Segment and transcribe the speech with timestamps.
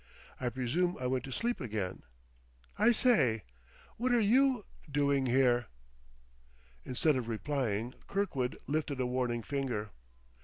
[0.39, 2.01] I presume I went to sleep again...
[2.75, 3.43] I say,
[3.97, 5.67] what're you, doing here?"
[6.83, 9.91] Instead of replying, Kirkwood lifted a warning finger.